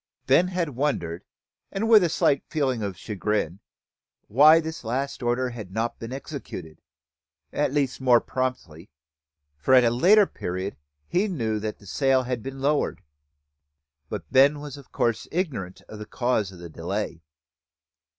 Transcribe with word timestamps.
Ben 0.25 0.47
had 0.47 0.69
wondered, 0.69 1.23
and 1.71 1.87
with 1.87 2.03
a 2.03 2.09
slight 2.09 2.41
feeling 2.49 2.81
of 2.81 2.97
chagrin, 2.97 3.59
why 4.27 4.59
this 4.59 4.83
last 4.83 5.21
order 5.21 5.51
had 5.51 5.71
not 5.71 5.99
been 5.99 6.11
executed, 6.11 6.81
at 7.53 7.71
least 7.71 8.01
more 8.01 8.19
promptly, 8.19 8.89
for 9.59 9.75
at 9.75 9.83
a 9.83 9.91
later 9.91 10.25
period 10.25 10.75
he 11.07 11.27
knew 11.27 11.59
the 11.59 11.85
sail 11.85 12.23
had 12.23 12.41
been 12.41 12.59
lowered; 12.59 13.03
but 14.09 14.25
Ben 14.31 14.59
was 14.59 14.75
of 14.75 14.91
course 14.91 15.27
ignorant 15.31 15.81
of 15.87 15.99
the 15.99 16.07
cause 16.07 16.51
of 16.51 16.57
the 16.57 16.67
delay. 16.71 17.21